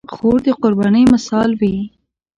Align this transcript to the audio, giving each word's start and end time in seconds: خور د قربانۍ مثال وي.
خور 0.13 0.37
د 0.45 0.47
قربانۍ 0.61 1.03
مثال 1.13 1.49
وي. 1.59 1.75